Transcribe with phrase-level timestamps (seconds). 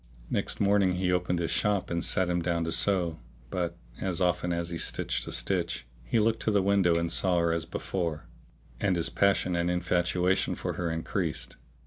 [0.31, 3.19] Next morning he opened his shop and sat him down to sew;
[3.51, 7.37] but, as often as he stitched a stitch, he looked to the window and saw
[7.37, 8.25] her as before;
[8.79, 11.55] and his passion and infatuation for her increased.